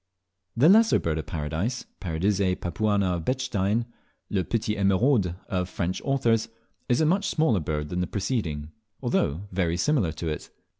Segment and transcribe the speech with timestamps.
[0.57, 3.85] The Lesser Bird of Paradise (Paradisea papuana of Bechstein),
[4.31, 6.49] "Le petit Emeraude" of French authors,
[6.89, 8.71] is a much smaller bird than the preceding,
[9.03, 10.49] although very similar to it.